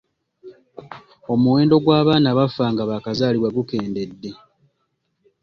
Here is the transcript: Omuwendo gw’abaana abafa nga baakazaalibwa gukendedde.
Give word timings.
Omuwendo 1.33 1.75
gw’abaana 1.83 2.27
abafa 2.33 2.63
nga 2.71 2.83
baakazaalibwa 2.89 3.49
gukendedde. 3.57 4.31